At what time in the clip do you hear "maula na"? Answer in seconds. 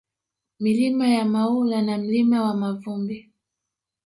1.25-1.97